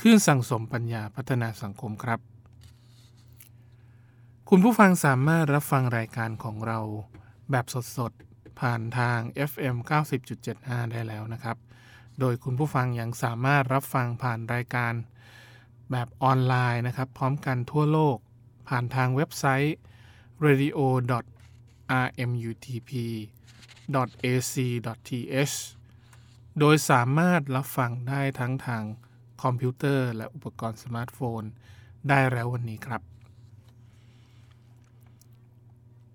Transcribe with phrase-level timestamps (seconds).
[0.00, 2.20] คลื่นสั่งสมปัญญาพัฒนาสังคมครับ
[4.50, 6.78] คุณผู้ฟังสามารถรับฟังรายการของเรา
[7.50, 7.66] แบบ
[7.96, 9.18] สดๆ ผ่านทาง
[9.50, 9.76] FM
[10.34, 11.56] 90.75 ได้แล้วนะครับ
[12.20, 14.92] โดยคุณผู้ฟังยังสามารถรับฟังผ่านรายการ
[15.90, 18.16] แบบออนไลน์นะครับ พร้อมกันทั่วโลก
[18.68, 19.76] ผ่านทางเว็บไซต์
[20.46, 20.78] radio
[22.04, 22.92] rmutp
[24.24, 25.56] ac.th
[26.58, 28.84] โดยสามารถรับฟังได้ทั้งทาง
[29.48, 31.42] คอมพิวเตอร์ และอุปกรณ์สมาร์ทโฟน
[32.08, 33.02] ได้แล้ววันนี้ครับ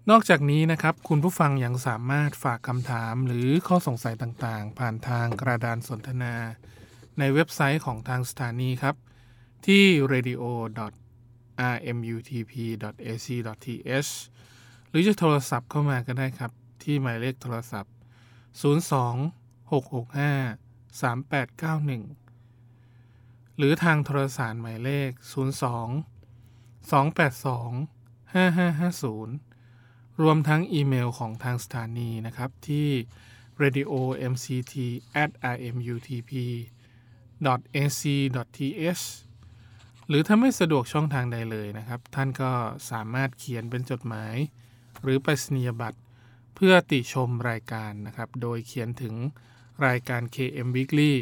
[0.10, 6.36] นอกจากนี้นะครับ คุณผู้ฟังยังสามารถฝากคำถามหรือข้อสงสัยต่างๆ ผ่านทางกระดานสนทนา
[7.20, 8.96] ในเว็บไซต์ของทางสถานีครับ
[9.66, 10.44] ที่ radio
[11.76, 12.82] rmutp.ac.th
[14.90, 16.52] หรือจะโทรศัพท์เข้ามาก็ได้ครับ
[16.84, 17.94] ที่หมายเลขโทรศัพท์
[18.62, 22.21] 02 665 3891
[23.64, 32.90] หรือทางโทรสารหมายเลข 02 282 5550 รวมทั้งอีเมลของทางสถานีนะครับที่
[33.62, 33.92] radio
[34.32, 34.76] mct
[35.28, 36.32] rmutp
[37.76, 38.02] ac
[38.58, 39.04] th
[40.08, 42.52] หรือถ้าไม่สะดวกช่องทางใดเลยนะครับ ท่านก็
[42.92, 44.36] สามารถเขียนเป็นจดหมาย
[45.02, 46.00] หรือไปรษณียบัตร
[46.56, 49.16] เพื่อติชมรายการนะครับ โดยเขียนถึง
[49.88, 51.14] รายการ KM Weekly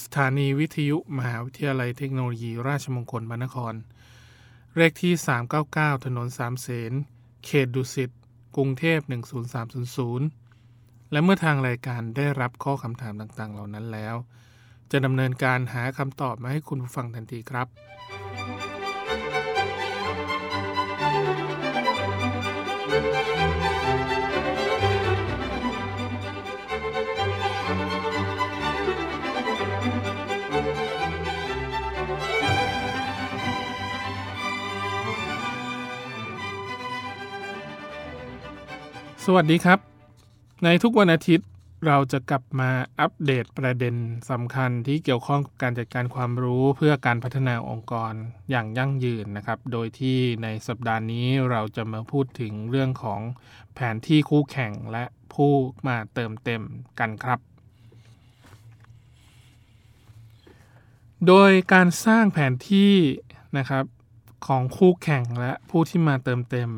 [0.00, 3.74] สถานีวิทยุมหาวิทยาลัยเทคโนโลยีราชมงคลพระนคร
[4.76, 5.12] เลขที่
[5.58, 6.92] 399 ถนนสามเสน
[7.44, 8.10] เขตดุสิต
[8.56, 8.98] กรุงเทพ
[9.86, 14.14] 10300 และเมื่อทางรายการได้รับข้อคำถามต่างๆ เหล่านั้นแล้ว
[14.90, 17.66] จะดำเนินการหาคำตอบมาให้คุณผู้ฟังทันทีครับ
[39.26, 39.78] สวัสดีครับ
[40.64, 41.48] ในทุกวันอาทิตย์
[41.86, 43.94] เราจะกลับมาอัปเดตประเด็น
[44.30, 48.12] สำคัญที่เกี่ยวข้องกับการจัดการความรู้เพื่อการพัฒนาองค์กร
[48.50, 53.20] อย่างยั่งยืนนะครับ โดยที่ในสัปดาห์นี้เราจะมาพูดถึงเรื่องของ
[53.74, 55.52] แผนที่คู่แข่งและผู้
[55.86, 56.62] มาเติมเต็ม
[56.98, 57.38] กันครับ
[61.26, 62.94] โดยการสร้างแผนที่
[63.58, 63.84] นะครับ
[64.46, 66.70] ของคู่แข่งและผู้ที่มาเติมเต็ม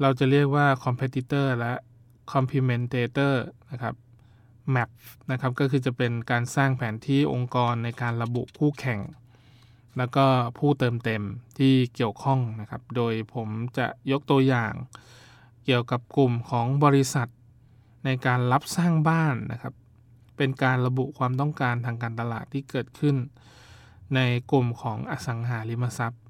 [0.00, 1.72] เราจะเรียกว่า competitor และ
[2.32, 3.34] complementator
[3.70, 3.94] นะครับ
[4.74, 4.88] map
[5.30, 9.00] นะครับ ก็คือจะเป็นการสร้างแผนที่องค์กรในการระบุคู่แข่ง
[9.98, 10.26] แล้วก็
[10.58, 11.22] ผู้เติมเต็ม
[11.58, 13.48] ที่เกี่ยวข้องนะครับ โดยผม
[13.78, 14.72] จะยกตัวอย่าง
[15.64, 17.28] เกี่ยวกับกลุ่มของบริษัท
[18.04, 19.74] ในการรับสร้างบ้านนะครับ
[20.36, 23.16] เป็นการระบุความต้องการทางการตลาดที่เกิดขึ้น
[24.14, 24.20] ใน
[24.50, 26.22] กลุ่มของอสังหาริมทรัพย์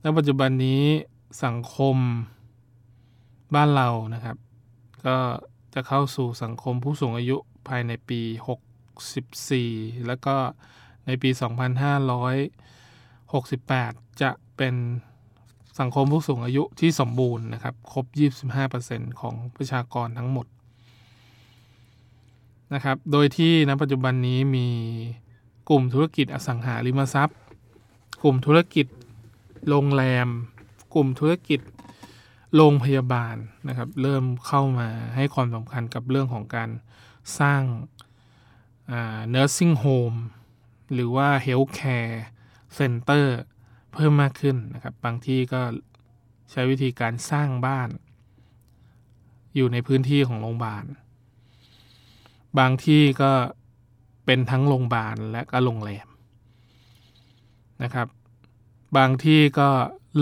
[0.00, 0.82] และปัจจุบันนี้
[1.44, 1.96] สังคม
[3.54, 4.36] บ้านเรานะครับ
[5.06, 5.16] ก็
[5.74, 7.36] จะเข้าสู่สังคมผู้สูงอายุ
[7.68, 8.20] ภายในปี
[8.94, 10.34] 64 แล้วก็
[11.06, 14.74] ในปี 2568 จะเป็น
[15.80, 18.06] สังคมผู้สูงอายุที่สมบูรณ์นะครับ ครบ
[18.62, 20.46] 25%ของประชากรทั้งหมด
[22.74, 24.68] นะครับ โดยที่ณปัจจุบันนี้มี
[25.68, 27.38] กลุ่มธุรกิจอสังหาริมทรัพย์
[28.22, 28.86] กลุ่มธุรกิจ
[29.68, 30.28] โรงแรม
[30.94, 31.60] กลุ่มธุรกิจ
[32.56, 33.36] โรงพยาบาล
[33.68, 36.70] นะครับ เริ่มเข้ามาให้ความสำคัญกับเรื่องของการ
[37.40, 37.62] สร้าง
[39.34, 40.18] nursing home
[40.92, 42.14] หรือว่า healthcare
[42.78, 43.26] center
[43.92, 45.62] เพิ่มมากขึ้นนะครับ บางที่ก็
[46.50, 47.88] ใช้วิธีการสร้างบ้าน
[49.56, 50.84] อยู่ในพื้นที่ของโรงพยาบาล
[52.58, 53.32] บางที่ก็
[54.26, 56.08] เป็นทั้งโรงพยาบาลและก็โรงแรม
[57.82, 58.08] นะครับ
[58.96, 59.70] บางที่ก็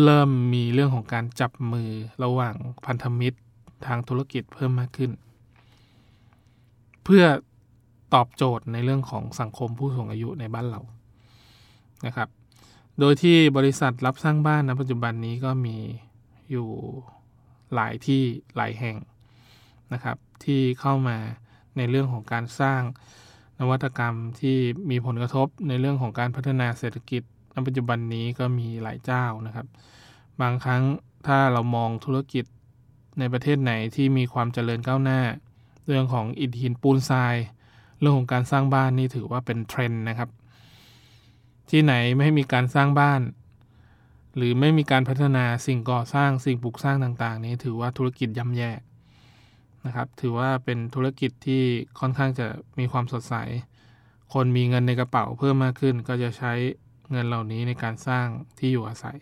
[0.03, 1.91] เริ่มมีเรื่องของการจับมือ
[2.25, 2.55] ระหว่าง
[2.87, 3.39] พันธมิตร
[3.87, 5.11] ทางธุรกิจเพิ่มมากขึ้น
[7.05, 7.25] เพื่อ
[8.15, 10.81] ตอบโจทย์ในเรื่องของสังคมผู้สูงอายุในบ้านเรา
[12.07, 12.29] นะครับ
[13.01, 15.77] โดยที่บริษัทรับสร้างบ้านในปัจจุบันนี้ก็มี
[16.51, 16.69] อยู่
[17.75, 18.23] หลายที่
[18.57, 18.97] หลายแห่ง
[19.93, 21.17] นะครับ ที่เข้ามา
[21.77, 22.83] ในเรื่องของการสร้าง
[23.61, 24.57] นวัตกรรมที่
[24.91, 27.23] มีผลกระทบในเรื่องของการพัฒนาเศรษฐกิจ
[27.59, 29.67] ในปัจจุบันนี้ก็มีหลายเจ้านะครับ
[30.41, 30.83] บางครั้ง
[31.27, 32.45] ถ้าเรามองธุรกิจ
[33.19, 35.21] ในประเทศไหนที่มีความเจริญก้าวหน้า
[35.87, 37.35] เรื่องของอิฐหินปูนทราย
[38.01, 40.31] เรื่องของการสร้างบ้านนี่ถือว่าเป็นเทรนด์นะครับ
[41.71, 43.21] ที่ไหนไม่ให้มีการสร้างบ้าน
[44.37, 48.71] หรือไม่มีการพัฒนาสิ่งก่อสร้างสิ่งปลูกสร้างต่างๆ นี้ถือว่าธุรกิจย่ำแย่
[49.87, 51.63] นะครับ ถือว่าเป็นธุรกิจที่
[52.01, 52.47] ค่อนข้างจะ
[52.79, 53.35] มีความสดใส
[54.33, 56.53] คนมีเงินในกระเป๋าเพิ่มมากขึ้น ก็จะใช้
[57.11, 58.27] เงินเหล่านี้ในการสร้าง
[58.59, 59.19] ที่อยู่อาศัย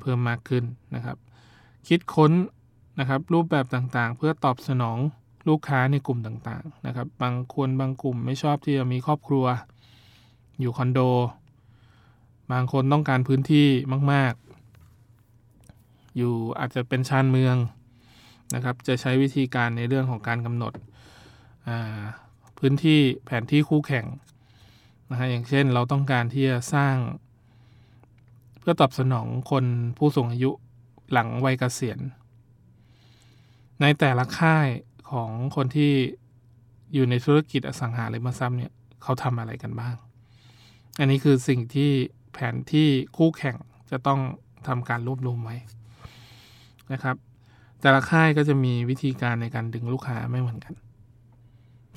[0.00, 0.64] เพิ่มมากขึ้น
[0.94, 1.16] นะครับ
[1.88, 2.32] คิดค้น
[3.00, 4.98] นะครับรูปแบบต่างๆ เพื่อตอบสนอง
[5.48, 9.46] ลูกค้าในกลุ่มต่างๆนะครับ บางคนบางกลุ่มไม่ชอบที่จะมีครอบครัว
[10.60, 11.00] อยู่คอนโด
[12.52, 13.66] บางคนต้องการพื้นที่
[14.12, 14.32] มาก
[15.24, 17.56] ๆ อยู่อาจจะเป็นชานเมือง
[18.54, 20.72] นะครับ จะใช้วิธีการในเรื่องของการกำหนด
[22.58, 24.06] พื้นที่แผนที่คู่แข่ง
[25.10, 26.96] นะฮะอย่างเช่นเราต้องการที่จะสร้าง
[28.58, 29.64] เพื่อตอบสนองคน
[29.98, 30.50] ผู้สูงอายุ
[31.12, 31.98] หลังวัยเกษียณ
[33.80, 34.68] ในแต่ละค่าย
[35.10, 35.92] ของคนที่
[36.94, 38.72] อยู่ในธุรกิจอสังหาริมทรัพย์เนี่ย
[39.02, 39.94] เขาทำอะไรกันบ้าง
[40.98, 41.90] อันนี้คือสิ่งที่
[42.32, 43.56] แผนที่คู่แข่ง
[43.90, 44.20] จะต้อง
[44.66, 45.56] ทำการรวบรวมไว้
[46.92, 47.16] นะครับ
[47.80, 50.74] แต่ละค่ายก็จะมีวิธีการในการดึงลูกค้าไม่เหมือนกัน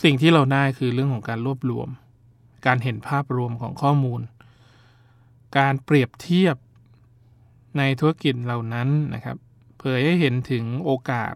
[0.03, 1.89] สิ่งที่เราได้คือเรื่องของการรวบรวม
[2.65, 4.21] การเห็นภาพรวมของข้อมูล
[5.57, 6.55] การเปรียบเทียบ
[7.77, 9.37] ในธุรกิจเหล่านั้นนะครับ
[9.79, 11.33] เผยให้เห็นถึงโอกาส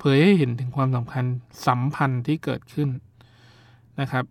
[0.00, 1.24] เผยให้เห็นถึงความสำคัญ
[1.66, 2.88] สัมพันธ์ที่เกิดขึ้น
[4.00, 4.24] นะครับ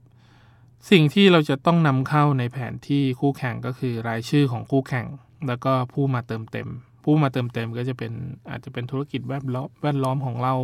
[0.91, 5.07] สิ่งที่เราจะต้องนำเข้าในแผนที่คู่แข่งก็คือรายชื่อของคู่แข่ง
[5.47, 6.69] แล้วก็ผู้มาเติมเต็ม
[7.03, 8.11] ผู้มาเติมเต็มก็จะเป็น
[8.49, 10.55] อาจจะเป็นธุรกิจแวดล้อมแวดล้อมของเรา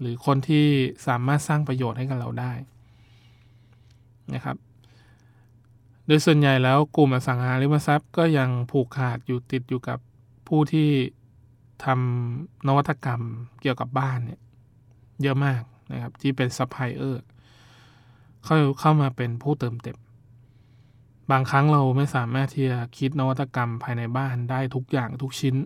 [0.00, 0.66] หรือคนที่
[1.06, 2.52] สามารถสร้างประโยชน์ให้กับเราได้
[4.34, 4.56] นะครับ
[6.06, 9.98] โดยส่วนใหญ่แล้วกลุ่มอสังหาริมทรัพย์ก็ยังผูกขาดอยู่ติดอยู่กับ
[10.48, 10.88] ผู้ที่
[11.84, 13.22] ทำนวัตกรรม
[13.60, 14.40] เกี่ยวกับบ้านเนี่ย
[15.22, 15.62] เยอะมาก
[15.92, 17.22] นะครับ ที่เป็นซัพพลายเออร์
[18.44, 19.96] เข้าเข้ามาเป็นผู้เติมเต็ม
[21.30, 25.56] บางครั้งเราไม่สามารถที่จะคิดนวัตกรรมภายในบ้านได้ทุกอย่างทุกชิ้น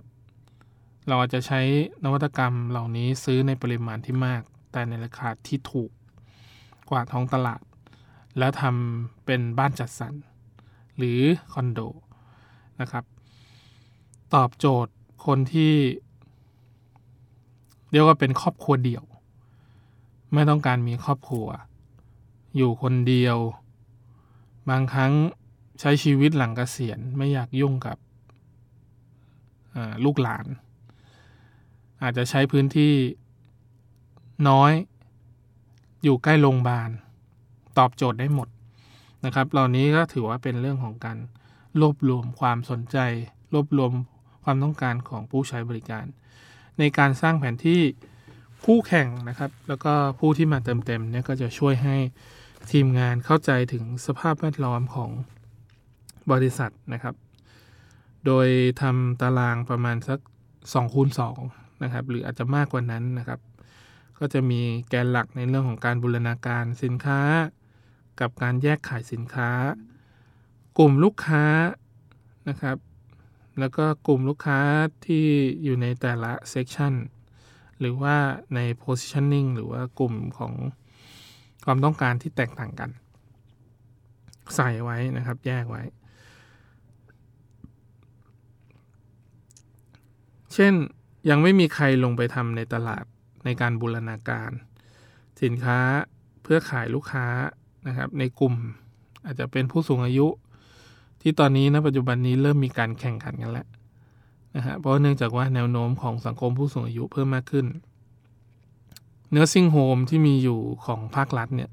[1.09, 1.61] เราอาจจะใช้
[2.05, 4.43] นวัตกรรมเหล่านี้ซื้อในปริมาณที่มาก
[4.73, 5.91] แต่ในราคาที่ถูก
[6.91, 7.61] กว่าท้องตลาด
[8.38, 10.15] แล้วทำเป็นบ้านจัดสรร
[10.97, 11.21] หรือ
[11.53, 11.81] คอนโด
[12.81, 13.05] นะครับ
[14.35, 14.93] ตอบโจทย์
[15.27, 15.73] คนที่
[17.91, 19.05] เรียกว่าเป็นครอบครัวเดี่ยว
[20.35, 21.47] ไม่ต้องการมีครอบครัว
[22.56, 23.37] อยู่คนเดียว
[24.71, 25.12] บางครั้ง
[25.81, 27.99] ใช้ชีวิตหลังกเกษียณไม่อยากยุ่งกับ
[30.05, 30.47] ลูกหลาน
[32.03, 32.93] อาจจะใช้พื้นที่
[34.49, 34.73] น้อย
[36.03, 36.90] อยู่ใกล้โรงพยาบาล
[37.79, 38.49] ตอบโจทย์ได้หมด
[39.25, 41.19] นะครับ เหล่านี้ก็ถือว่าเป็นเรื่องของการ
[41.81, 42.99] รวบรวมความสนใจ
[43.53, 43.93] รวบรวม
[44.45, 46.05] ความต้องการของผู้ใช้บริการ
[46.79, 47.81] ในการสร้างแผนที่
[48.65, 51.97] คู่แข่งนะครับ แล้วก็ผู้ที่มาเติมเต็มเนี่ยก็จะช่วยให้
[52.73, 55.11] ทีมงานเข้าใจถึงสภาพแวดล้อมของ
[56.33, 57.15] บริษัทนะครับ
[58.27, 58.47] โดย
[58.81, 60.19] ทำตารางประมาณสัก
[60.57, 61.09] 2คูณ
[61.47, 63.41] 2นะครับ หรืออาจจะมากกว่านั้นนะครับ
[64.19, 67.21] ก็จะมีแกนหลักในเรื่องของการบูรณาการสินค้า
[68.21, 69.50] กับการแยกขายสินค้า
[70.79, 71.45] กลุ่มลูกค้า
[72.49, 72.77] นะครับ
[73.59, 74.61] แล้วก็กลุ่มลูกค้า
[75.07, 75.27] ที่
[75.62, 76.95] อยู่ในแต่ละเซกชัน
[77.81, 78.17] หรือว่า
[78.55, 80.55] ใน positioning หรือว่ากลุ่มของ
[81.65, 82.91] ความต้องการที่แตกต่างกัน
[84.57, 85.83] ใส่ไว้นะครับ แยกไว้
[90.55, 90.75] เช่น
[91.31, 93.05] ยังไม่มีใครลงไปทำในตลาด
[93.45, 94.50] ในการบูรณาการ
[95.43, 95.79] สินค้า
[96.43, 97.27] เพื่อขายลูกค้า
[97.87, 98.54] นะครับ ในกลุ่ม
[99.25, 100.26] อาจจะเป็นผู้สูงอายุ
[101.22, 103.66] ที่ตอนนี้นะปัจจุบันนี้เริ่มมีการแข่งขันกันแล้ว
[104.56, 107.66] นะฮะเพราะเนื่องจากว่าแนวโน้มของสังคมผู้สูงอายุเพิ่มมากขึ้น
[109.30, 111.70] เนื้อซิงโฮมที่มีอยู่ของภาครัฐเนี่ย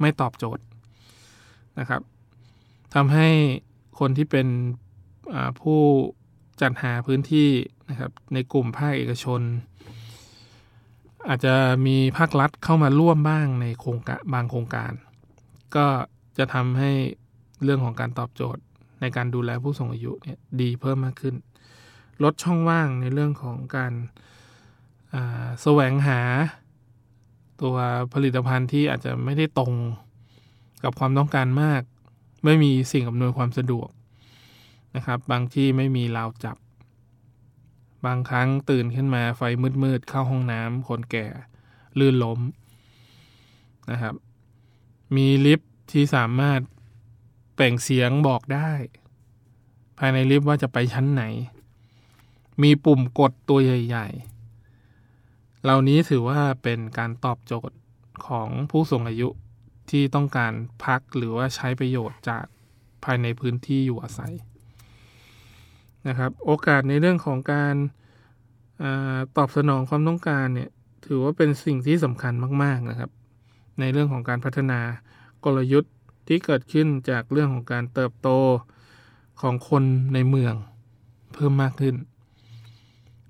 [0.00, 0.64] ไม่ตอบโจทย์
[1.78, 2.02] นะครับ
[2.94, 3.28] ทำให้
[3.98, 4.46] คนที่เป็น
[5.60, 5.80] ผู้
[6.60, 7.48] จัดหาพื้นที่
[7.90, 9.40] นะครับในกลุ่มภาคเอกชน
[11.28, 11.54] อาจจะ
[11.86, 14.92] มีภาครัฐเข้ามาร่วมบ้างในโครงการบางโครงการ
[15.76, 15.86] ก็
[16.38, 16.92] จะทำให้
[17.64, 18.62] เรื่องของการตอบโจทย์
[19.00, 21.34] ในการดูแลผู้สูงอายุเนี่ยดีเพิ่มมากขึ้น
[22.24, 23.92] ลดช่องว่างในเรื่องของการ
[25.62, 26.20] แสวงหา
[27.62, 27.76] ตัว
[28.14, 29.72] ผลิตภัณฑ์ที่อาจจะไม่ได้ตรง
[30.84, 31.82] กับความต้องการมาก
[32.44, 33.88] ไม่มีสิ่งอำนวยความสะดวก
[34.96, 36.56] นะครับ บางที่ไม่มีราวจับ
[38.06, 39.42] บางครั้งตื่นขึ้นมาไฟ
[39.82, 41.26] มืดๆเข้าห้องน้ำคนแก่
[41.98, 42.40] ลื่นล้ม
[43.90, 44.14] นะครับ
[45.16, 45.60] มีลิฟ
[45.92, 46.60] ที่สามารถ
[47.54, 48.70] เปล่งเสียงบอกได้
[49.98, 51.24] ภายในลิฟต์ว่าจะไปชั้นไหน
[52.62, 54.08] มีปุ่มกดตัวใหญ่
[54.86, 57.76] ๆ เหล่านี้ถือว่าเป็นการตอบโจทย์
[58.26, 59.28] ของผู้สูงอายุ
[59.90, 60.52] ที่ต้องการ
[60.84, 62.44] พักหรือว่าใช้ประโยชน์จาก
[63.04, 64.34] ภายในพื้นที่อยู่อาศัย
[66.08, 67.74] นะครับโอกาสในเรื่องของการ
[68.82, 68.84] อ
[69.36, 70.70] ตอบสนองความต้องการเนี่ย
[71.06, 73.10] ถือว่าเป็นสิ่งที่สำคัญมาก ๆนะครับ
[73.80, 74.80] ในเรื่องของการพัฒนา
[75.44, 75.92] กลยุทธ์
[76.28, 78.28] ที่เกิดขึ้นจากเรื่องของการเติบโต
[79.40, 79.84] ของคน
[80.14, 80.54] ในเมือง
[81.34, 81.94] เพิ่มมากขึ้น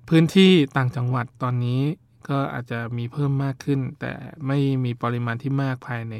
[0.09, 1.81] พื้นที่ต่างจังหวัดตอนนี้
[2.29, 4.11] ก็อาจจะมีเพิ่มมากขึ้น แต่
[4.47, 6.15] ไม่มีปริมาณที่มากภายใน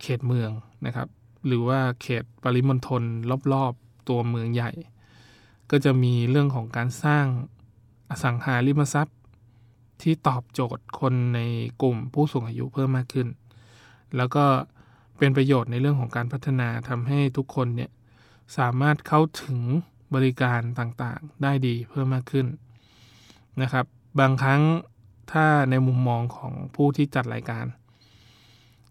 [0.00, 0.50] เขตเมือง
[0.86, 1.08] นะครับ
[1.46, 3.02] หรือว่าเขตปริมณฑล
[3.52, 4.70] รอบๆตัวเมืองใหญ่
[5.70, 7.26] ก็จะมีเรื่องของการสร้าง
[8.10, 9.13] อสังหาริมทรัพย์
[10.04, 11.40] ที่ตอบโจทย์คนใน
[11.82, 13.28] กลุ่มผู้สูงอายุเพิ่มมากขึ้น
[14.16, 14.44] แล้วก็
[15.18, 17.90] เป็นประโยชน์ในเรื่องของการพัฒนาทำให้ทุกคนเนี่ย
[18.58, 19.58] สามารถเข้าถึง
[20.14, 22.46] บริการต่างๆ ได้ดีเพิ่มมากขึ้น
[23.62, 23.86] นะครับ
[24.20, 24.62] บางครั้ง
[25.32, 27.66] ถ้าในมุมมองของผู้ที่จัดรายการ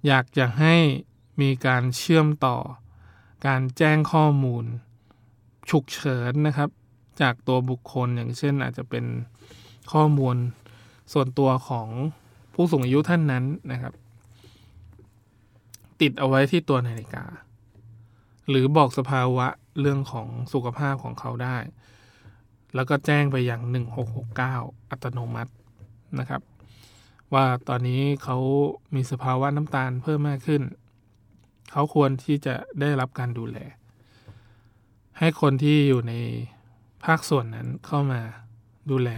[0.08, 0.76] อยากจะให้
[1.42, 2.58] มีการเชื่อมต่อ
[3.48, 4.66] การแจ้งข้อมูล
[5.70, 6.70] ฉุกเฉินนะครับ
[7.22, 9.06] จากตัวบุคคลอย่างเช่นอาจจะเป็น
[9.92, 10.36] ข้อมูล
[11.14, 11.88] ส่วนตัวของ
[12.54, 13.94] ผู้สูงอายุท่านนั้นนะครับ
[16.02, 17.26] ติดเอาไว้ที่ตัวนาฬิกา
[18.50, 19.48] หรือบอกสภาวะ
[19.80, 21.58] เรื่องของสุขภาพของเขาได้
[22.76, 23.62] แล้วก็แจ้งไปอยัง
[24.26, 25.52] 1669 อัตโนมัติ
[26.20, 26.42] นะครับ
[27.34, 28.38] ว่าตอนนี้เขา
[28.96, 30.62] มีสภาวะน้ำตาลเพิ่มมากขึ้น
[31.72, 33.58] เขาควรที่จะได้รับการดูแล
[35.20, 36.14] ให้คนที่อยู่ใน
[37.06, 38.22] ภาคส่วนนั้นเข้ามา
[38.92, 39.10] ดูแล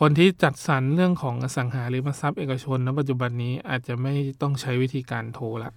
[0.00, 5.70] คนที่จัดสรรเรื่องของอสังหาริมทรัพย์เอกชนณปัจจุบันนี้อาจจะไม่ต้องใช้วิธีการโทรละ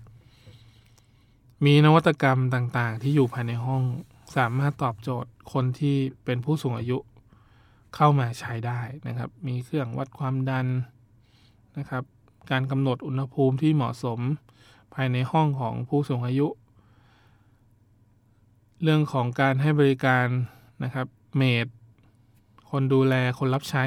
[1.65, 3.83] มีนวัตกรรมต่างๆ ที่อยู่ภายในห้อง
[4.37, 5.95] สามารถตอบโจทย์คนที่
[6.25, 6.97] เป็นผู้สูงอายุ
[7.95, 10.67] เข้ามาใช้ได้นะครับ มีเครื่องวัดความดัน
[11.77, 12.03] นะครับ
[12.51, 14.19] การกำหนดอุณหภูมิที่เหมาะสม
[14.93, 16.47] ภายในห้องของผู้สูงอายุ
[18.83, 20.27] เรื่องของการให้บริการ
[20.83, 21.07] นะครับ
[21.37, 21.67] เมด
[22.69, 23.83] คนดูแลคนรับใช้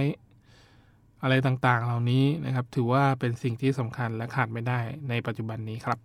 [1.22, 5.98] อะไรต่างๆ เหล่านี้นะครับ ถือว่าเป็นสิ่งที่สำคัญและขาดไม่ได้ในปัจจุบันนี้ครับ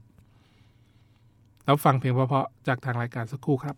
[1.66, 3.76] แล้วฟังเพลงเพราะๆจากทางรายการสักครู่ครับ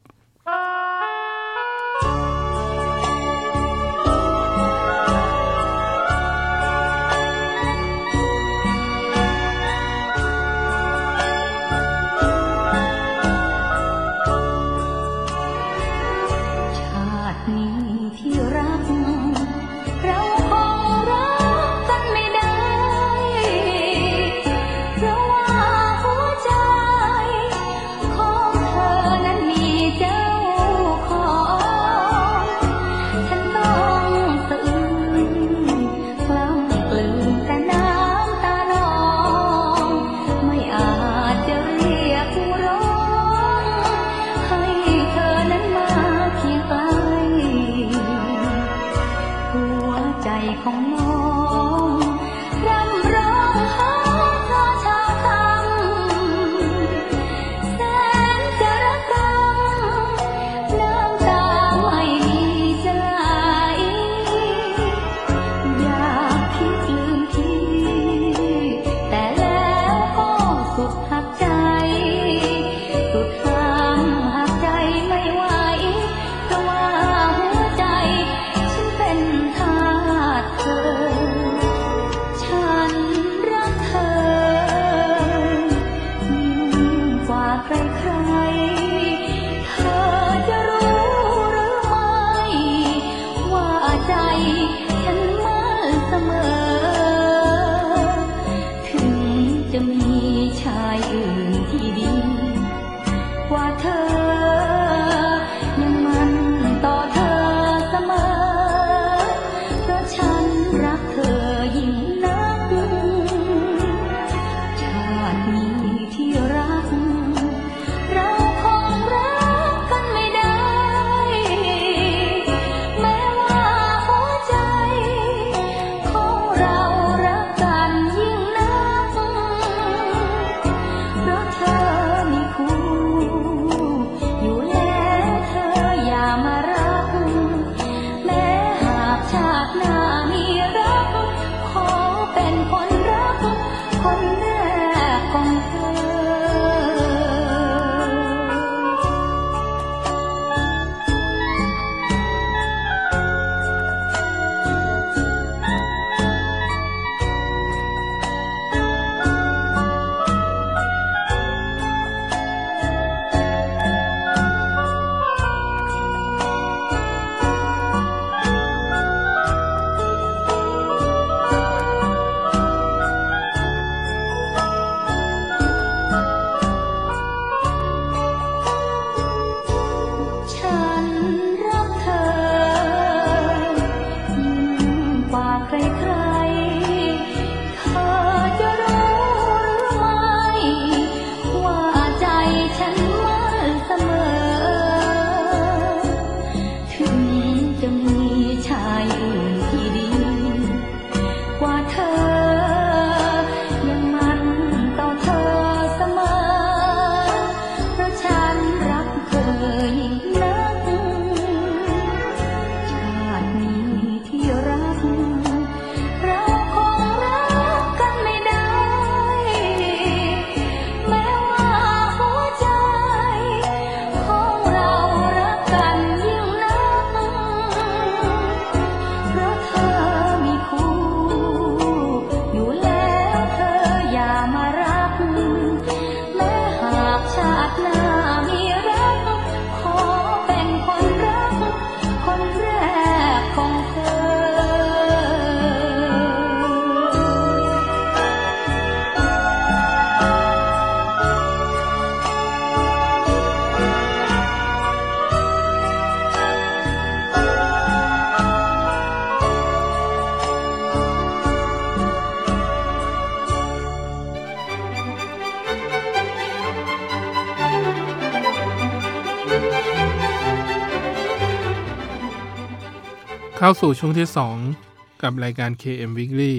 [273.61, 274.27] เข้าสู่ช่วงที่
[274.75, 276.53] 2 กับรายการ KM Weekly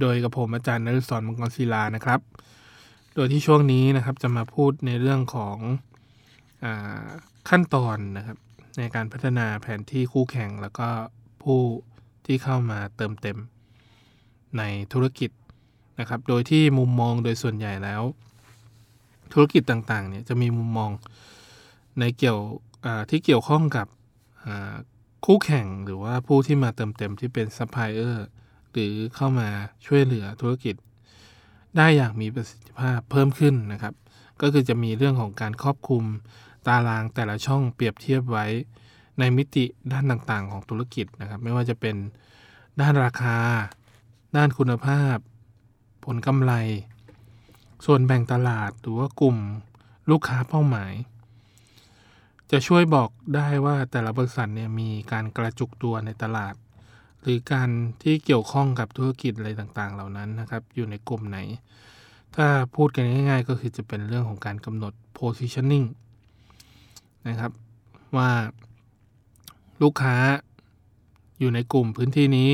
[0.00, 2.20] โดยกับผมอาจารย์นฤศรมังกรศิลานะครับ
[3.14, 5.56] โดยที่ช่วงนี้นะครับจะมาพูดในเรื่องของ
[6.64, 6.66] อ
[7.48, 8.36] ขั้นตอนนะครับ
[8.78, 10.88] ในการพัฒนาแผนที่คู่แข่ง แล้วก็
[11.42, 11.60] ผู้
[12.26, 13.38] ที่เข้ามาเติมเต็ม
[14.58, 15.30] ในธุรกิจ
[16.00, 18.02] นะครับ โดยที่มุมมองโดยส่วนใหญ่แล้ว
[19.32, 20.90] ธุรกิจต่างๆเนี่ยจะมีมุมมอง
[21.98, 22.40] ในเกี่ยว
[23.10, 23.86] ที่เกี่ยวข้องกับ
[25.24, 28.26] คู่แข่งหรือว่าผู้ที่มาเติมเต็มที่เป็นซัพพลายเออร์
[28.72, 29.48] หรือเข้ามา
[29.86, 30.74] ช่วยเหลือธุรกิจ
[31.76, 33.94] ได้อย่างมีประสิทธิภาพเพิ่มขึ้นนะครับ
[34.40, 36.04] ก็คือจะมีเรื่องของการครอบคลุม
[36.66, 38.46] ตารางแต่ละช่องเปรียบเทียบไว้
[39.18, 41.96] ในมิติด้านต่างๆ ของธุรกิจนะครับ ไม่ว่าจะเป็น
[42.80, 43.38] ด้านราคา
[44.36, 45.16] ด้านคุณภาพ
[46.04, 46.52] ผลกำไร
[47.86, 49.36] ส่วนแบ่งตลาดหรือว่ากลุ่ม
[50.10, 50.92] ลูกค้าเป้าหมาย
[52.50, 56.54] จะช่วยบอกได้ว่าแต่ละบริษัทเนี่ยมีการกระจุกตัวในตลาด
[57.22, 57.70] หรือการ
[58.02, 61.38] ที่เกี่ยวข้องกับธุรกิจอะไรต่างๆ เหล่านั้นนะครับ อยู่ในกลุ่มไหน
[62.36, 65.86] ถ้าพูดกันง่าย ๆ ก็คือจะเป็นเรื่องของการกำหนด positioning
[67.28, 67.52] นะครับ
[68.16, 68.30] ว่า
[69.82, 70.16] ลูกค้า
[71.38, 72.50] อยู่ในกลุ่มพื้นที่นี้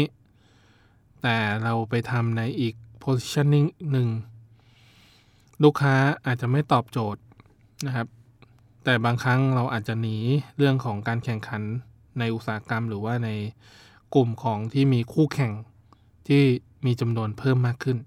[1.22, 4.09] แต่เราไปทำในอีก positioning หนึ่ง
[5.62, 5.94] ลูกค้า
[6.26, 7.22] อาจจะไม่ตอบโจทย์
[7.87, 8.07] นะครับ
[8.85, 10.16] แต่บางครั้งเราอาจจะหนี
[10.57, 11.62] เรื่องของการแข่งขัน
[12.18, 13.31] ในอุตสาหกรรม หรือว่าใน
[14.14, 15.53] กลุ่มของที่มีคู่แข่ง
[16.29, 16.42] ที่
[16.87, 17.99] มีจำนวนเพิ่มมากขึ้น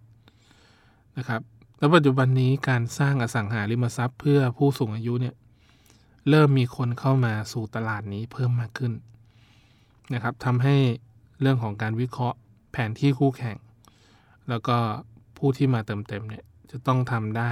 [1.17, 1.41] นะครับ
[1.77, 5.35] แล้วปัจจุบันนี้การสร้างอสังหาริมทรัพย์ เพื่อผู้สูงอายุเนี่ย
[6.29, 8.93] เริ่มมีคนเข้ามาสู่ตลาดนี้เพิ่มมากขึ้น
[10.13, 10.75] นะครับทำให้
[11.41, 12.37] เรื่องของการวิเคราะห์
[12.71, 13.57] แผนที่คู่แข่ง
[14.49, 14.77] แล้วก็
[15.37, 17.51] ผู้ที่มาเติมเต็มเนี่ยจะต้องทำได้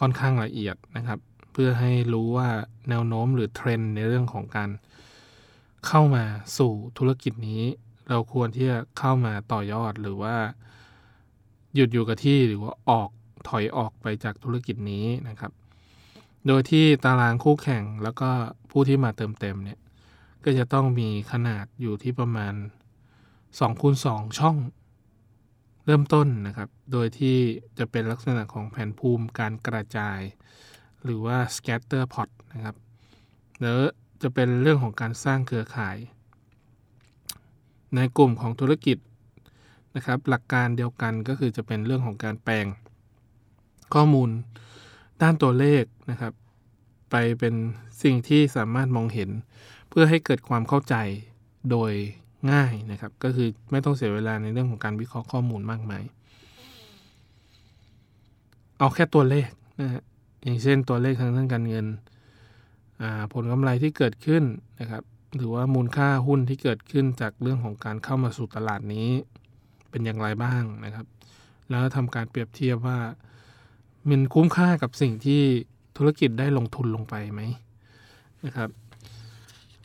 [0.00, 1.18] ค่อนข้างละเอียดนะครับ
[1.54, 2.48] เพื่อให้รู้ว่า
[2.88, 4.70] แนวโน้มหรือเทรนในเรื่องของการ
[5.86, 6.24] เข้ามา
[6.58, 7.62] สู่ธุรกิจนี้
[8.08, 10.36] เราควรที่จะเข้ามาต่อยอดหรือว่า
[11.74, 13.10] หยุดอยู่กับที่หรือว่าออก
[13.48, 15.52] ถอยออกไปจากธุรกิจนี้นะครับ
[16.46, 18.30] โดยที่ตารางคู่แข่งแล้วก็
[18.70, 19.78] ผู้ที่มาเติมเต็มเนี่ย
[20.44, 22.54] ก็จะต้องมีขนาดอยู่ที่ประมาณ
[23.18, 24.56] 2คูณ2ช่อง
[25.86, 27.36] เริ่มต้นนะครับ โดยที่
[27.78, 30.20] จะเป็นลักษณะของแผ่นภูมิการกระจาย
[31.04, 32.76] หรือว่า scatter plot นะครับ
[33.60, 33.78] แล้ว
[34.22, 35.96] จะเป็นเรื่องของการสร้างเครือข่าย
[37.96, 38.98] ในกลุ่มของธุรกิจ
[39.96, 42.66] นะครับ หลักการเดียวกันก็คือจะเป็นเรื่องของการแปลง
[43.94, 44.30] ข้อมูล
[45.22, 46.32] ด้านตัวเลขนะครับ
[47.10, 47.54] ไปเป็น
[48.02, 49.30] สิ่งที่สามารถมองเห็น
[49.88, 50.94] เพื่อให้เกิดความเข้าใจ
[51.70, 51.92] โดย
[52.52, 56.02] ง่ายนะครับ ก็คือไม่ต้องเสียเวลาในเรื่องของการวิเคราะห์ข้อมูลมากมาย
[58.78, 59.48] เอาแค่ตัวเลข
[59.80, 60.02] นะฮะ
[60.44, 61.86] อย่างเช่นตัวเลขทางด้านการเงิน
[63.32, 64.44] ผลกำไรที่เกิดขึ้น
[64.80, 65.02] นะครับ
[65.36, 69.08] หรือว่ามูลค่าหุ้นที่เกิดขึ้นจากเรื่องของการเข้ามาสู่ตลาดนี้
[69.90, 71.06] เป็นอย่างไรบ้างนะครับ
[71.70, 72.98] แล้วทำการเปรียบเทียบว่า
[74.08, 75.42] มันคุ้มค่ากับสิ่งที่
[75.96, 77.40] ธุรกิจได้ลงทุนลงไปไหม
[78.44, 78.70] นะครับ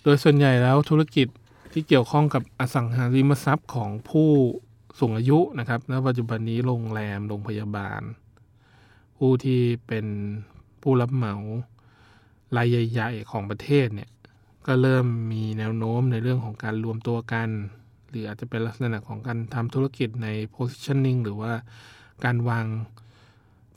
[0.03, 1.27] โดยส่วนใหญ่แล้วธุรกิจ
[1.73, 4.29] ที่เกี่ยวข้องกับอสังหาริมทรัพย์ของผู้
[4.99, 8.01] สูงอายุนะครับ และปัจจุบันนี้โรงแรม โรงพยาบาล
[9.19, 10.05] ผู้ที่เป็น
[10.81, 11.35] ผู้รับเหมา
[12.57, 14.09] รายใหญ่ๆของประเทศเนี่ย
[14.67, 17.49] ก็เริ่มมีแนวโน้มในเรื่องของการรวมตัวกัน
[18.09, 21.53] หรืออาจจะเป็นลักษณะของการทำธุรกิจใน positioning หรือว่า
[22.25, 22.65] การวาง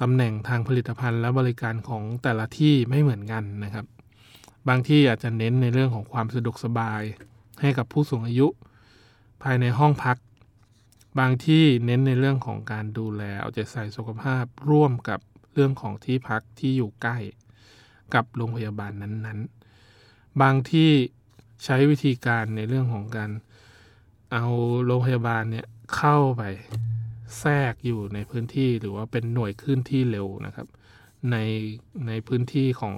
[0.00, 3.86] ตำแหน่งทางผลิตภัณฑ์และบริการของแต่ละที่ไม่เหมือนกันนะครับ
[4.68, 7.02] บางที่อาจจะเน้นในเรื่องของความสะดวกสบาย
[7.60, 8.46] ให้กับผู้สูงอายุ
[9.42, 10.16] ภายในห้องพัก
[11.18, 15.20] บางที่เน้นในเรื่องของการดูแลเอาใจใส่สุขภาพร่วมกับ
[15.52, 17.18] เรื่องของที่พักที่อยู่ใกล้
[18.14, 20.90] กับโรงพยาบาลนั้นๆ บางที่
[21.64, 23.30] ใช้วิธีการในเรื่องของการ
[24.32, 24.44] เอา
[24.84, 26.42] โรงพยาบาลเนี่ยเข้าไป
[27.38, 30.68] แทรกอยู่ในพื้นที่หรือว่าเป็นหน่วยคลื่นที่เร็วนะครับ
[31.30, 31.36] ใน
[32.06, 32.94] ในพื้นที่ของ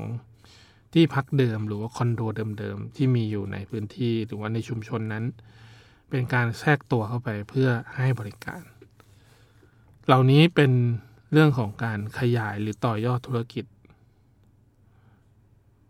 [0.92, 2.20] ที่พักเดิมหรือว่าคอนโด
[2.58, 5.24] เดิมๆที่มีอยู่ในพื้นที่หรือว่าในชุมชนนั้น
[6.10, 8.62] เป็นการแทรกตัวเข้าไปเพื่อให้บริการ
[10.06, 10.72] เหล่านี้เป็น
[11.36, 13.64] เรื่องของการขยายหรือต่อยอดธุรกิจ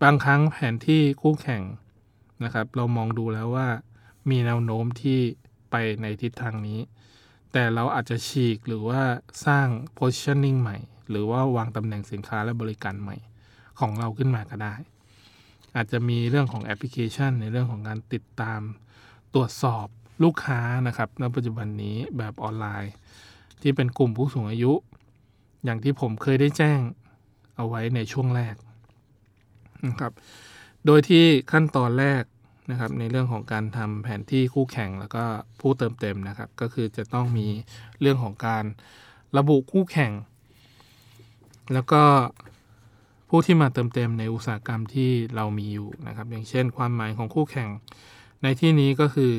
[0.02, 1.62] บางครั้งแผนที่คู่แข่ง
[2.44, 3.68] นะครับ เรามองดูแล้วว่า
[4.30, 5.18] มีแนวโน้มที่
[5.70, 6.80] ไปในทิศทางนี้
[7.52, 9.02] แต่เราอาจจะฉีกหรือว่า
[9.46, 10.76] สร้าง positioning ใหม่
[11.10, 13.16] หรือว่าวางตำแหน่งสินค้าและบริการใหม่
[13.80, 14.74] ของเราขึ้นมาก็ได้
[15.76, 18.60] อาจจะมีเรื่องของแอปพลิเคชัน ในเรื่องของการติดตาม
[19.34, 19.86] ตรวจสอบ
[20.22, 22.92] ลูกค้านะครับ ในปัจจุบันนี้แบบออนไลน์
[23.62, 24.72] ที่เป็นกลุ่มผู้สูงอายุ
[25.64, 26.80] อย่างที่ผมเคยได้แจ้ง
[27.56, 28.54] เอาไว้ในช่วงแรก
[29.86, 30.12] นะครับ
[30.86, 32.22] โดยที่ขั้นตอนแรก
[32.70, 35.24] นะครับในเรื่องของการทำแผนที่คู่แข่งแล้วก็
[35.60, 37.46] ผู้เติมเต็มนะครับ ก็คือจะต้องมี
[38.00, 38.64] เรื่องของการ
[39.36, 40.12] ระบุคู่แข่ง
[41.72, 42.02] แล้วก็
[43.28, 47.68] ผู้ที่มาเติมเต็มในอุตสาหกรรมที่เรามีอยู่นะครับ อย่างเช่น ความหมายของคู่แข่ง
[48.42, 49.34] ในที่นี้ก็คือ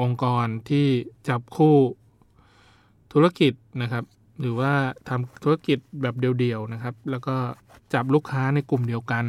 [0.00, 0.86] องค์กรที่
[1.28, 1.76] จับคู่
[3.12, 4.04] ธุรกิจนะครับ
[4.40, 4.72] หรือว่า
[5.08, 7.36] ทำธุรกิจแบบเดียวๆนะครับ แล้วก็
[7.94, 9.24] จับลูกค้าในกลุ่มเดียวกัน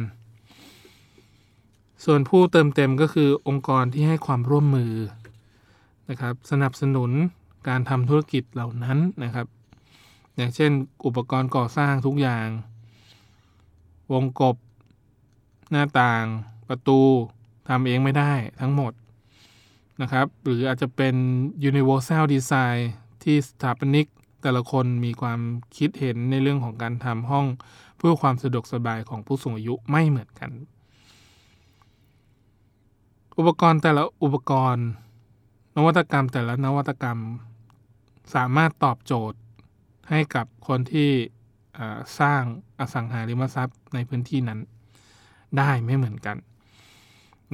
[2.04, 4.92] ส่วนผู้เติมเต็มก็คือองค์กรที่ให้ความร่วมมือ
[6.10, 7.10] นะครับ สนับสนุน
[7.68, 9.46] การทำธุรกิจเหล่านั้นนะครับ
[10.36, 10.70] อย่างเช่น
[11.06, 12.46] อุปกรณ์ก่อสร้างทุกอย่าง
[14.12, 14.56] วงกบ
[15.70, 16.24] หน้าต่าง
[16.68, 17.00] ประตู
[17.68, 18.92] ทำเองไม่ได้ทั้งหมด
[20.02, 21.14] นะครับ หรืออาจจะเป็น
[21.70, 22.80] universal design
[23.22, 24.06] ที่สถาปนิก
[24.42, 25.40] แต่ละคนมีความ
[25.76, 27.46] คิดเห็นในเรื่องของการทำห้อง
[27.98, 30.50] เพื่อความสะดวกสบายของผู้สูงอายุไม่เหมือนกัน
[33.38, 34.86] อุปกรณ์แต่ละอุปกรณ์
[35.76, 37.18] นวัตกรรมแต่ละนวัตกรรม
[38.34, 39.38] สามารถตอบโจทย์
[40.10, 41.10] ให้กับคนที่
[42.20, 42.42] สร้าง
[42.80, 44.60] อสังหาริมทรัพย์ในพื้นที่นั้น
[45.58, 46.36] ได้ไม่เหมือนกัน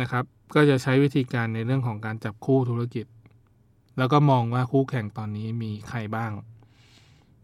[0.01, 3.07] นะครับ ก็จะใช้วิธีการในเรื่องของการจับคู่ธุรกิจ
[3.99, 6.33] แล้วก็มองว่าคู่แข่งตอนนี้มีใครบ้าง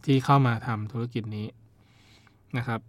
[0.05, 1.47] ที่เข้ามาทำธุรกิจนี้
[2.57, 2.81] นะครับ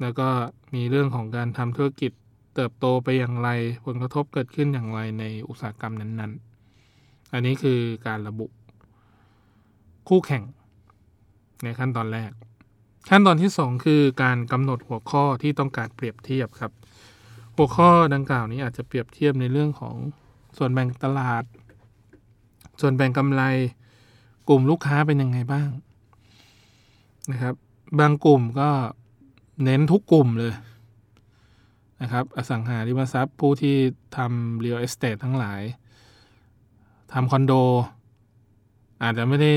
[0.00, 0.28] แล้วก็
[0.74, 2.12] มีเรื่องของการทำธุรกิจ
[2.54, 3.48] เติบโตไปอย่างไร
[3.86, 8.46] ผลกระทบเกิดขึ้นอย่างไรในอุตสาหกรรมนั้นๆ อันนี้คือการระบุ
[10.08, 10.44] คู่แข่ง
[11.64, 12.30] ในขั้นตอนแรก
[13.10, 16.72] ขั้นตอนที่ 2 คือการกำหนดหัวข้อที่ต้องการเปรียบเทียบครับ
[17.56, 19.96] หัวข้อดังกล่าวนี้อาจจะเปรียบเทียบในเรื่องของ
[20.56, 21.44] ส่วนแบ่งตลาด
[22.80, 23.42] ส่วนแบ่งกำไร
[24.48, 25.68] กลุ่มลูกค้าเป็นยังไงบ้าง
[27.30, 27.54] นะครับ
[27.98, 28.70] บางกลุ่มก็
[29.64, 30.54] เน้นทุกกลุ่มเลย
[32.02, 33.76] นะครับ อสังหาริมทรัพย์ผู้ที่
[34.16, 35.62] ทำ real estate ทั้งหลาย
[37.12, 37.52] ทำคอนโด
[39.02, 39.54] อาจจะไม่ได้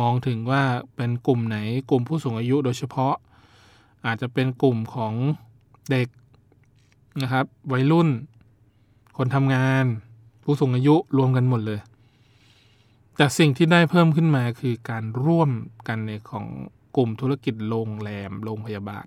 [0.00, 0.62] มองถึงว่า
[0.96, 1.58] เป็นกลุ่มไหน
[1.90, 3.14] กลุ่มผู้สูงอายุโดยเฉพาะ
[4.06, 5.14] อาจจะเป็นกลุ่มของ
[5.90, 6.08] เด็ก
[7.22, 8.08] นะครับ วัยรุ่น
[9.16, 9.84] คนทำงาน
[10.44, 11.80] ผู้สูงอายุรวมกันหมดเลย
[13.16, 15.50] แต่สิ่งที่ได้เพิ่มขึ้นมาคือการร่วม
[15.88, 16.46] กันในของ
[17.00, 19.06] กลุ่มธุรกิจโรงแรมโรงพยาบาล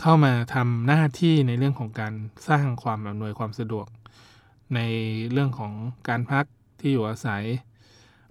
[0.00, 2.14] เข้ามาทำหน้าที่ในเรื่องของการ
[2.48, 3.86] สร้างความอำนวยความสะดวก
[4.74, 4.80] ใน
[5.32, 5.72] เรื่องของ
[6.08, 6.44] การพัก
[6.80, 7.44] ที่อยู่อาศัย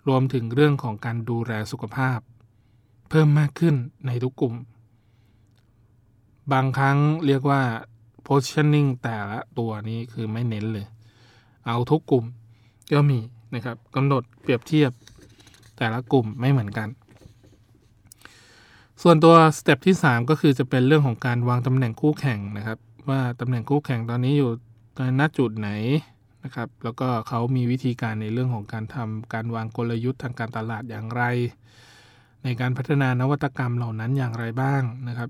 [0.08, 2.20] รวมถึงเรื่องของการดูแลสุขภาพ
[3.10, 3.76] เพิ่มมากขึ้น
[4.08, 4.56] ในทุกกลุ่ม
[6.52, 7.62] บางครั้งเรียกว่า
[8.28, 10.88] positioning แต่ละตัวนี้คือไม่เน้นเลย
[11.66, 12.26] เอาทุกกลุ่ม
[12.94, 13.20] ก็มี
[13.54, 14.92] นะครับกำหนดเปรียบเทียบ
[15.78, 16.90] แต่ละกลุ่มไม่เหมือนกัน
[19.04, 22.78] ส่วนตัวสเต็ปที่ 3 ก็คือจะเป็นเรื่องของการวางตำแหน่งคู่แข่งนะครับ
[23.10, 24.52] ว่าตำแหน่งคู่แข่งตอนนี้อยู่
[24.96, 25.70] ในณจุดไหน
[26.44, 31.24] นะครับ แล้วก็เขามีวิธีการในเรื่องของการทำการวางกลยุทธ์ทางการตลาดอย่างไร
[32.44, 35.30] ในการพัฒนานวัตกรรมเหล่านั้นอย่างไรบ้างนะครับ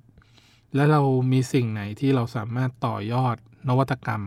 [0.76, 1.02] และเรา
[1.32, 3.36] มีสิ่งไหนที่เราสามารถต่อยอด
[3.70, 4.22] นวัตกรรม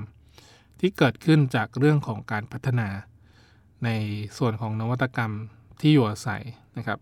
[0.80, 2.88] ที่เกิดขึ้นจากเรื่องของการพัฒนา
[3.84, 3.88] ใน
[4.38, 5.32] ส่วนของนวัตกรรม
[5.80, 6.42] ที่อยู่อาศัย
[6.78, 6.98] นะครับ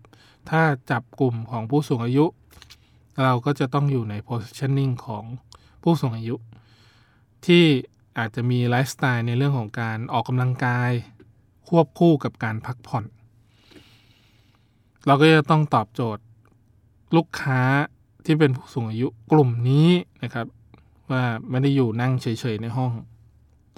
[0.51, 2.25] ถ้าจับกลุ่มของผู้สูงอายุ
[3.23, 5.25] เราก็จะต้องอยู่ใน positioning ของ
[5.83, 6.37] ผู้สูงอายุ
[7.47, 7.65] ที่
[8.19, 10.91] อาจจะมีไลฟ์สไตล์ในเรื่องของการออกกำลังกาย
[11.69, 13.05] ควบคู่กับการพักผ่อน
[15.07, 16.23] เราก็จะต้องตอบโจทย์
[17.17, 17.61] ลูกค้า
[18.25, 19.89] ที่เป็นผู้สูงอายุกลุ่มนี้
[20.23, 20.47] นะครับ
[21.11, 22.93] ว่าไม่ได้อยู่นั่งเฉยๆในห้อง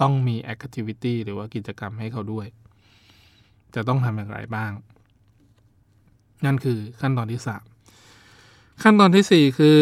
[0.01, 2.47] ต้องมี activity หรือว่ากิจกรรมให้เขาด้วย
[3.75, 4.71] จะต้องทำอย่างไรบ้าง
[6.45, 7.41] นั่นคือขั้นตอนที่
[8.07, 9.77] 3 ขั้นตอนที่ 4 คือ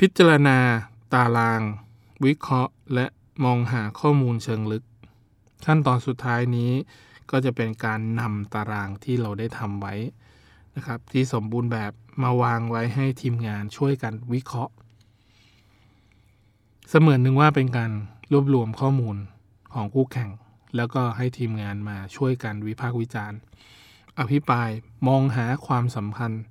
[0.00, 0.58] พิจารณา
[1.14, 1.60] ตาราง
[2.24, 3.06] วิเคราะห์ และ
[3.44, 4.84] มองหาข้อมูลเชิงลึก
[5.66, 6.72] ขั้นตอนสุดท้ายนี้
[7.30, 9.94] ก็จะเป็นการนำตารางที่เราได้ทำไว้
[10.76, 14.72] นะครับที่สมบูรณ์แบบมาวางไว้ให้ทีมงานช่วยกันวิเคราะห์
[16.88, 17.90] เสมือนหนึ่งว่าเป็นการ
[18.32, 19.16] รวบรวมข้อมูล
[19.74, 20.30] ของคู่แข่ง
[20.76, 23.38] แล้วก็ให้ทีมงานมาช่วยกันวิพากษ์วิจารณ์
[24.18, 24.70] อภิปราย
[25.08, 26.44] มองหาความสัมพันธ์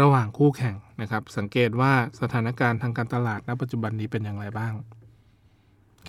[0.00, 4.74] ระหว่างคู่แข่งนะครับ สังเกตว่าสถานการณ์ทางการตลาดณปัจจุบันนี้เป็นอย่างไรบ้าง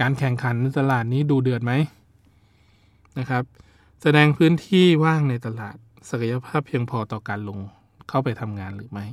[0.02, 1.74] การแข่งขันในตลาดนี้ดูเดือดไหม
[3.20, 3.44] นะครับ
[4.02, 5.76] แสดงพื้นที่ว่างในตลาด
[6.10, 7.60] ศักยภาพเพียงพอต่อการลง
[8.10, 9.06] เข้าไปทำงานหรือไม่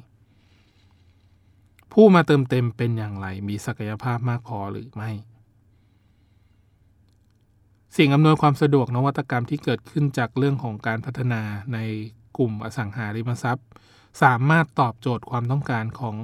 [1.93, 5.11] ผู้มาเติมเต็มเป็นอย่างไร มีศักยภาพมากพอหรือไม่
[7.97, 11.43] สิ่งอำนวยความสะดวกนวัตกรรมที่เกิดขึ้นจากเรื่องของการพัฒนา
[11.75, 11.79] ใน
[12.39, 13.67] กลุ่มอสังหาริมทรัพย์
[14.23, 16.17] สามารถตอบโจทย์ความต้องการของ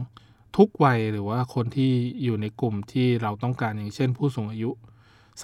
[0.56, 4.70] ทุกวัยหรือว่าคนที่อยู่ในกลุ่มที่เราต้องการอย่างเช่น ผู้สูงอายุ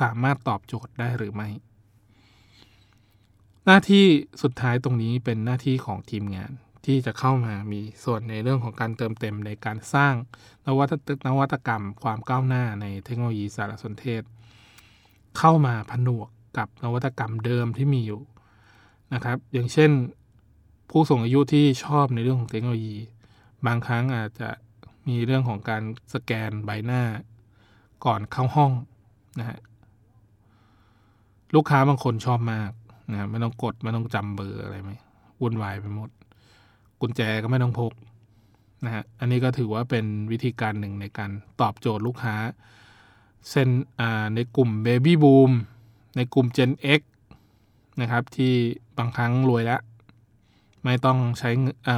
[0.01, 1.49] สามารถตอบโจทย์ได้หรือไม่
[3.67, 4.05] หน้าที่
[4.43, 6.53] สุดท้ายตรงนี้เป็นหน้าที่ของทีมงาน
[6.87, 10.15] ที่จะเข้ามามีส่วนในเรื่องของการเติมเต็มในการสร้าง
[10.67, 10.93] นวัต
[11.27, 14.23] นวัตกรรม ความก้าวหน้าในเทคโนโลยีสารสนเทศ
[15.39, 18.21] เข้ามาผนวกกับนวัตกรรมเดิมที่มีอยู่
[19.15, 19.91] นะครับ อย่างเช่น
[20.91, 22.97] ผู้สูงอายุที่ชอบในเรื่องของเทคโนโลยี
[23.67, 24.49] บางครั้งอาจจะ
[25.09, 25.83] มีเรื่องของการ
[26.15, 27.03] สแกนใบหน้า
[28.05, 28.73] ก่อนเข้าห้อง
[29.39, 29.59] นะฮะ
[31.55, 32.71] ลูกค้าบางคนชอบมาก
[33.13, 34.93] นะไม่ต้องกดไม่ต้องจำเบอร์อะไรไหม
[35.41, 36.11] วุ่นวายไปหมด
[37.01, 37.93] กุญแจก็ไม่ต้องพก
[38.85, 42.35] นะฮะอันนี้ก็ถือว่าเป็นวิธีการหนึ่งในการตอบโจทย์ลูกค้า
[43.51, 43.69] เส้น
[44.35, 45.53] ในกลุ่ม Baby Boom
[46.17, 47.01] ในกลุ่ม Gen X
[48.01, 48.53] นะครับ ที่
[48.99, 49.81] บางครั้งรวยแล้ว
[50.85, 51.51] ไม่ต้องใช้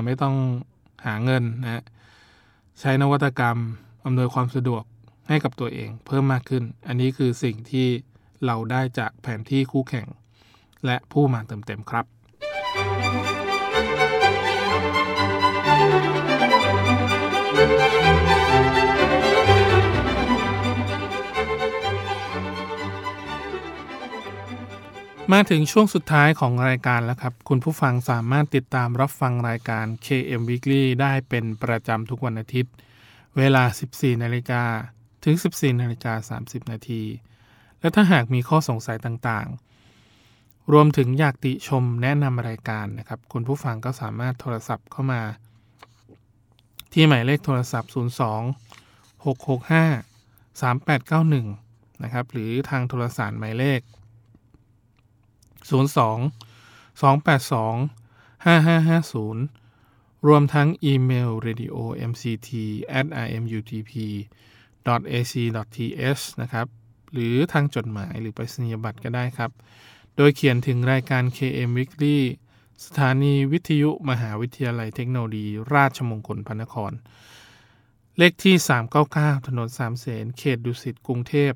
[0.07, 0.37] ไม่ต้อง
[1.07, 1.85] หาเงินนะ
[2.81, 3.59] ใช้นวัตกรรม
[4.05, 4.83] อำนวยความสะดวก
[5.29, 7.87] ให้กับตัวเองเพิ่มมากขึ้น อันนี้คือสิ่งที่
[8.47, 10.07] เราได้จากแผนที่คู่แข่ง
[10.87, 12.07] และผู้มาเติมเต็มครับ
[25.33, 32.73] มาถึงช่วงสุดท้ายของรายการแล้วครับ คุณผู้ฟังสามารถติดตามรับฟังรายการ KM Weekly ได้เป็นประจำทุกวันอาทิตย์
[33.37, 34.63] เวลา 14 นาฬิกา
[35.25, 37.03] ถึง 14 นาฬิกา 30 นาที
[37.81, 45.23] และถ้าหากมีข้อสงสัยต่างๆ รวมถึงอยากติชมแนะนำรายการนะครับ คุณผู้ฟังก็สามารถโทรศัพท์เข้ามา
[46.93, 47.97] ที่หมายเลขโทรศัพท์ 02
[49.25, 53.81] 665 3891 นะครับ หรือทางโทรศัพท์หมายเลข
[55.71, 56.31] 02
[57.01, 57.91] 282
[58.45, 61.77] 5550 รวมทั้งอีเมล radio
[62.11, 62.51] mct
[62.99, 63.93] at imutp
[65.19, 66.67] ac.th นะครับ
[67.13, 69.51] หรือทางจดหมายหรือไปรษณียบัตรก็ได้ครับ
[70.17, 72.19] โดยเขียนถึงรายการ KM Weekly
[72.85, 76.93] สถานีวิทยุมหาวิทยาลัยเทคโนโลยี ราชมงคลพระนคร
[78.19, 78.57] เลขที่
[79.03, 81.53] 399 ถนนสามเสนเขตดุสิตกรุงเทพ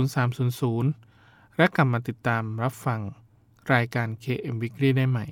[0.00, 3.00] 10300 และกลับมาติดตามรับฟัง
[3.74, 5.26] รายการ KM Weekly ได้ใหม่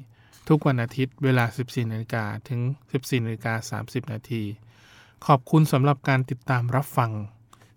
[0.48, 2.60] ทุกวันอาทิตย์เวลา 14นาฬิกาถึง
[2.92, 4.42] 14นาฬิกา30 นาที
[5.26, 7.10] ขอบคุณสำหรับการติดตามรับฟัง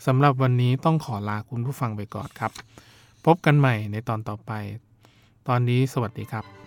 [0.05, 2.51] สำหรับวันนี้ต้องขอลาคุณผู้ฟังไปก่อนครับ
[3.25, 4.51] พบกันใหม่ในตอนต่อไป
[5.47, 6.66] ตอนนี้สวัสดีครับ